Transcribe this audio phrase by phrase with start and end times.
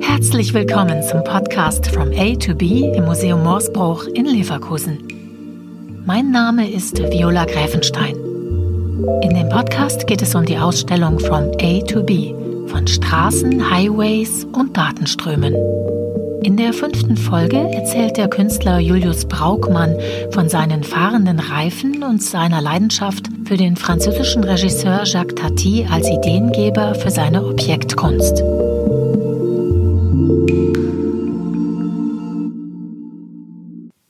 [0.00, 4.98] Herzlich willkommen zum Podcast From A to B im Museum Morsbruch in Leverkusen.
[6.06, 8.14] Mein Name ist Viola Gräfenstein.
[9.22, 12.34] In dem Podcast geht es um die Ausstellung From A to B
[12.68, 15.54] von Straßen, Highways und Datenströmen.
[16.44, 19.96] In der fünften Folge erzählt der Künstler Julius Braukmann
[20.30, 26.94] von seinen fahrenden Reifen und seiner Leidenschaft für den französischen Regisseur Jacques Tati als Ideengeber
[26.94, 28.38] für seine Objektkunst.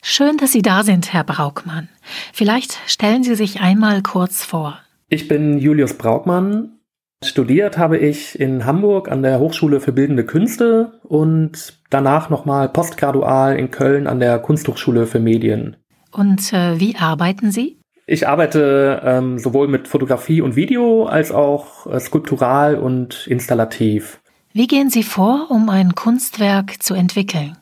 [0.02, 1.88] Schön, dass Sie da sind, Herr Braukmann.
[2.32, 4.78] Vielleicht stellen Sie sich einmal kurz vor.
[5.08, 6.78] Ich bin Julius Braukmann,
[7.24, 13.56] Studiert habe ich in Hamburg an der Hochschule für Bildende Künste und danach nochmal postgradual
[13.56, 15.76] in Köln an der Kunsthochschule für Medien.
[16.10, 17.78] Und äh, wie arbeiten Sie?
[18.06, 24.20] Ich arbeite ähm, sowohl mit Fotografie und Video als auch äh, skulptural und installativ.
[24.52, 27.56] Wie gehen Sie vor, um ein Kunstwerk zu entwickeln?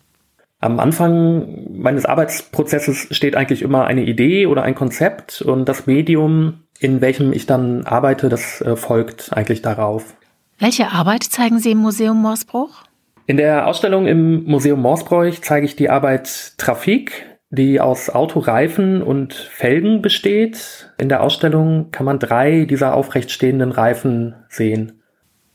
[0.60, 6.60] Am Anfang meines Arbeitsprozesses steht eigentlich immer eine Idee oder ein Konzept und das Medium
[6.80, 10.16] in welchem ich dann arbeite, das äh, folgt eigentlich darauf.
[10.58, 12.84] Welche Arbeit zeigen Sie im Museum Morsbruch?
[13.26, 19.34] In der Ausstellung im Museum Morsbruch zeige ich die Arbeit Trafik, die aus Autoreifen und
[19.34, 20.90] Felgen besteht.
[20.98, 24.92] In der Ausstellung kann man drei dieser aufrecht stehenden Reifen sehen.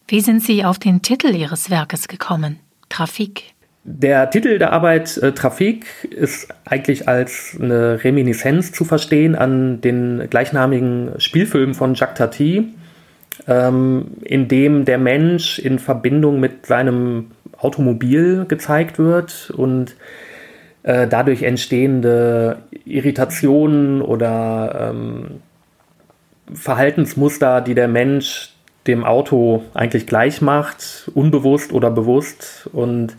[0.07, 2.59] Wie sind Sie auf den Titel Ihres Werkes gekommen?
[2.89, 3.55] Trafik.
[3.87, 10.27] Der Titel der Arbeit äh, Trafik ist eigentlich als eine Reminiszenz zu verstehen an den
[10.29, 12.73] gleichnamigen Spielfilm von Jacques Tati,
[13.47, 19.95] ähm, in dem der Mensch in Verbindung mit seinem Automobil gezeigt wird und
[20.85, 25.41] äh, dadurch entstehende Irritationen oder ähm,
[26.53, 28.53] Verhaltensmuster, die der Mensch
[28.85, 33.17] dem Auto eigentlich gleich macht, unbewusst oder bewusst und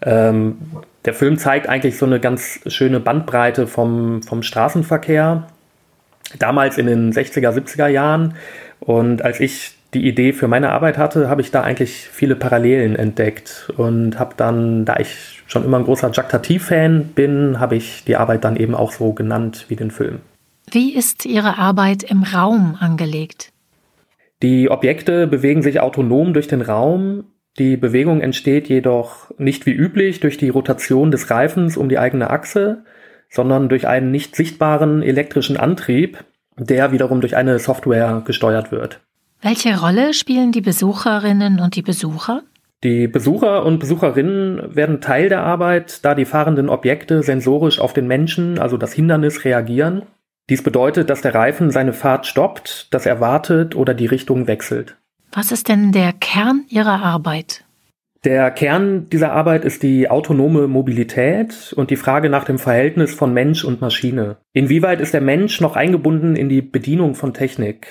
[0.00, 0.56] ähm,
[1.04, 5.46] der Film zeigt eigentlich so eine ganz schöne Bandbreite vom, vom Straßenverkehr.
[6.38, 8.34] Damals in den 60er, 70er Jahren.
[8.80, 12.96] Und als ich die Idee für meine Arbeit hatte, habe ich da eigentlich viele Parallelen
[12.96, 18.04] entdeckt und habe dann, da ich schon immer ein großer Jacques Tati-Fan bin, habe ich
[18.04, 20.20] die Arbeit dann eben auch so genannt wie den Film.
[20.70, 23.52] Wie ist Ihre Arbeit im Raum angelegt?
[24.42, 27.24] Die Objekte bewegen sich autonom durch den Raum.
[27.58, 32.30] Die Bewegung entsteht jedoch nicht wie üblich durch die Rotation des Reifens um die eigene
[32.30, 32.84] Achse,
[33.30, 36.24] sondern durch einen nicht sichtbaren elektrischen Antrieb,
[36.56, 39.00] der wiederum durch eine Software gesteuert wird.
[39.40, 42.42] Welche Rolle spielen die Besucherinnen und die Besucher?
[42.84, 48.06] Die Besucher und Besucherinnen werden Teil der Arbeit, da die fahrenden Objekte sensorisch auf den
[48.06, 50.02] Menschen, also das Hindernis, reagieren.
[50.50, 54.98] Dies bedeutet, dass der Reifen seine Fahrt stoppt, dass er wartet oder die Richtung wechselt.
[55.32, 57.64] Was ist denn der Kern Ihrer Arbeit?
[58.24, 63.32] Der Kern dieser Arbeit ist die autonome Mobilität und die Frage nach dem Verhältnis von
[63.32, 64.36] Mensch und Maschine.
[64.52, 67.86] Inwieweit ist der Mensch noch eingebunden in die Bedienung von Technik?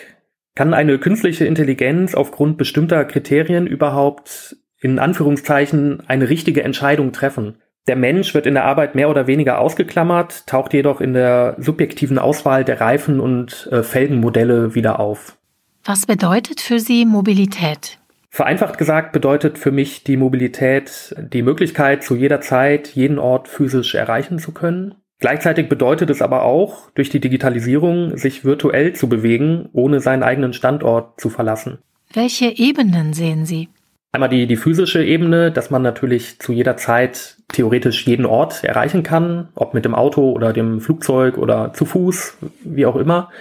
[0.56, 7.56] Kann eine künstliche Intelligenz aufgrund bestimmter Kriterien überhaupt in Anführungszeichen eine richtige Entscheidung treffen?
[7.88, 12.20] Der Mensch wird in der Arbeit mehr oder weniger ausgeklammert, taucht jedoch in der subjektiven
[12.20, 15.38] Auswahl der Reifen und äh, Felgenmodelle wieder auf.
[15.84, 18.00] Was bedeutet für Sie Mobilität?
[18.30, 23.96] Vereinfacht gesagt bedeutet für mich die Mobilität die Möglichkeit, zu jeder Zeit jeden Ort physisch
[23.96, 24.96] erreichen zu können.
[25.20, 30.54] Gleichzeitig bedeutet es aber auch, durch die Digitalisierung sich virtuell zu bewegen, ohne seinen eigenen
[30.54, 31.78] Standort zu verlassen.
[32.14, 33.70] Welche Ebenen sehen Sie?
[34.16, 39.02] Einmal die, die physische Ebene, dass man natürlich zu jeder Zeit theoretisch jeden Ort erreichen
[39.02, 43.32] kann, ob mit dem Auto oder dem Flugzeug oder zu Fuß, wie auch immer.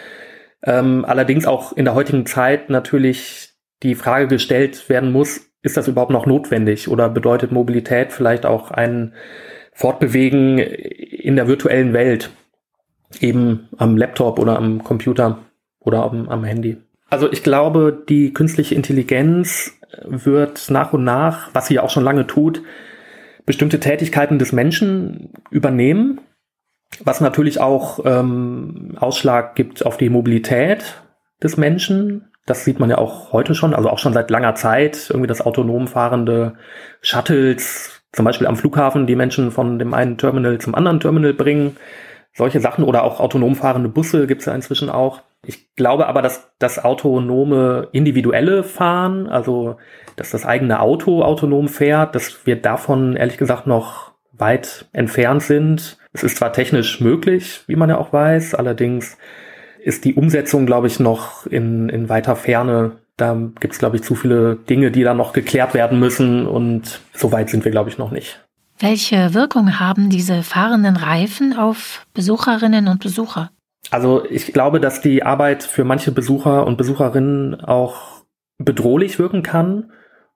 [0.62, 3.50] Ähm, allerdings auch in der heutigen Zeit natürlich
[3.82, 8.70] die Frage gestellt werden muss, ist das überhaupt noch notwendig oder bedeutet Mobilität vielleicht auch
[8.70, 9.12] ein
[9.74, 12.30] Fortbewegen in der virtuellen Welt,
[13.20, 15.40] eben am Laptop oder am Computer
[15.80, 16.78] oder am, am Handy.
[17.10, 22.26] Also ich glaube, die künstliche Intelligenz wird nach und nach, was sie auch schon lange
[22.26, 22.62] tut,
[23.46, 26.20] bestimmte Tätigkeiten des Menschen übernehmen
[27.00, 31.02] was natürlich auch ähm, Ausschlag gibt auf die Mobilität
[31.42, 32.28] des Menschen.
[32.46, 35.08] Das sieht man ja auch heute schon, also auch schon seit langer Zeit.
[35.10, 36.54] Irgendwie das autonom fahrende
[37.00, 41.76] Shuttles, zum Beispiel am Flughafen, die Menschen von dem einen Terminal zum anderen Terminal bringen.
[42.34, 45.22] Solche Sachen oder auch autonom fahrende Busse gibt's ja inzwischen auch.
[45.44, 49.76] Ich glaube aber, dass das autonome individuelle Fahren, also
[50.16, 55.98] dass das eigene Auto autonom fährt, dass wir davon ehrlich gesagt noch weit entfernt sind.
[56.12, 59.16] Es ist zwar technisch möglich, wie man ja auch weiß, allerdings
[59.82, 64.02] ist die Umsetzung, glaube ich, noch in, in weiter Ferne Da gibt es, glaube ich,
[64.02, 67.90] zu viele Dinge, die da noch geklärt werden müssen und so weit sind wir, glaube
[67.90, 68.44] ich, noch nicht.
[68.78, 73.50] Welche Wirkung haben diese fahrenden Reifen auf Besucherinnen und Besucher?
[73.90, 78.22] Also ich glaube, dass die Arbeit für manche Besucher und Besucherinnen auch
[78.58, 79.92] bedrohlich wirken kann,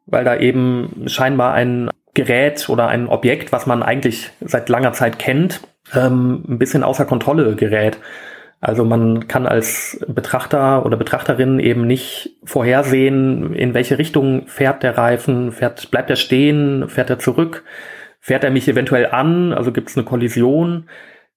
[0.06, 5.18] weil da eben scheinbar ein Gerät oder ein Objekt, was man eigentlich seit langer Zeit
[5.18, 5.60] kennt,
[5.94, 7.98] ähm, ein bisschen außer Kontrolle gerät.
[8.60, 14.96] Also man kann als Betrachter oder Betrachterin eben nicht vorhersehen, in welche Richtung fährt der
[14.96, 17.64] Reifen, fährt, bleibt er stehen, fährt er zurück,
[18.18, 20.88] fährt er mich eventuell an, also gibt es eine Kollision.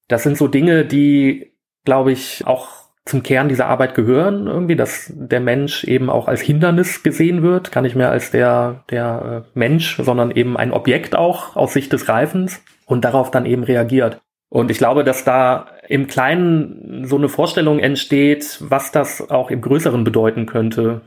[0.07, 1.51] Das sind so Dinge, die,
[1.89, 2.67] glaube ich, auch
[3.03, 7.71] zum Kern dieser Arbeit gehören, irgendwie, dass der Mensch eben auch als Hindernis gesehen wird,
[7.71, 11.91] gar nicht mehr als der, der äh, Mensch, sondern eben ein Objekt auch aus Sicht
[11.91, 14.19] des Reifens und darauf dann eben reagiert.
[14.49, 19.61] Und ich glaube, dass da im Kleinen so eine Vorstellung entsteht, was das auch im
[19.61, 21.01] Größeren bedeuten könnte.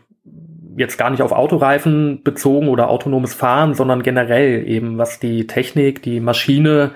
[0.76, 6.02] Jetzt gar nicht auf Autoreifen bezogen oder autonomes Fahren, sondern generell eben, was die Technik,
[6.02, 6.90] die Maschine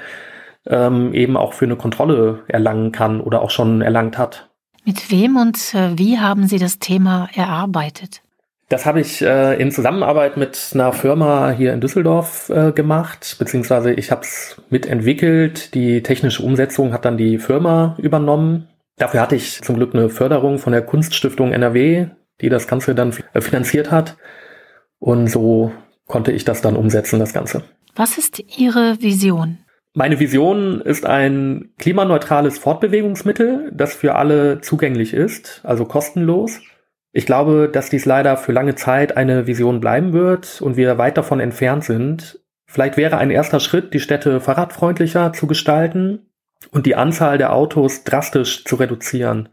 [0.66, 4.50] ähm, eben auch für eine Kontrolle erlangen kann oder auch schon erlangt hat.
[4.84, 8.22] Mit wem und äh, wie haben Sie das Thema erarbeitet?
[8.68, 13.92] Das habe ich äh, in Zusammenarbeit mit einer Firma hier in Düsseldorf äh, gemacht, beziehungsweise
[13.92, 15.74] ich habe es mitentwickelt.
[15.74, 18.68] Die technische Umsetzung hat dann die Firma übernommen.
[18.96, 22.08] Dafür hatte ich zum Glück eine Förderung von der Kunststiftung NRW,
[22.40, 24.16] die das Ganze dann äh, finanziert hat.
[24.98, 25.70] Und so
[26.06, 27.62] konnte ich das dann umsetzen, das Ganze.
[27.94, 29.58] Was ist Ihre Vision?
[29.98, 36.60] Meine Vision ist ein klimaneutrales Fortbewegungsmittel, das für alle zugänglich ist, also kostenlos
[37.16, 41.16] ich glaube, dass dies leider für lange Zeit eine Vision bleiben wird und wir weit
[41.16, 42.40] davon entfernt sind.
[42.66, 46.26] Vielleicht wäre ein erster Schritt, die Städte fahrradfreundlicher zu gestalten
[46.72, 49.48] und die Anzahl der Autos drastisch zu reduzieren.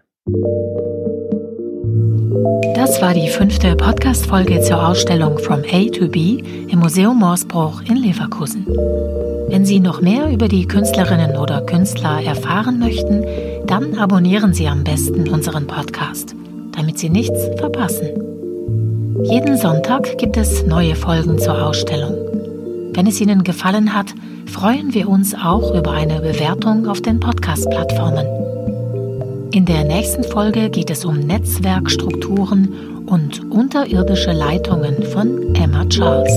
[2.93, 7.95] Das war die fünfte Podcast-Folge zur Ausstellung From A to B im Museum Morsbruch in
[7.95, 8.67] Leverkusen.
[9.47, 13.25] Wenn Sie noch mehr über die Künstlerinnen oder Künstler erfahren möchten,
[13.65, 16.35] dann abonnieren Sie am besten unseren Podcast
[16.75, 18.09] damit Sie nichts verpassen.
[19.23, 22.15] Jeden Sonntag gibt es neue Folgen zur Ausstellung.
[22.93, 24.13] Wenn es Ihnen gefallen hat,
[24.45, 28.42] freuen wir uns auch über eine Bewertung auf den Podcast-Plattformen.
[29.53, 36.33] In der nächsten Folge geht es um Netzwerkstrukturen und unterirdische Leitungen von Emma Charles.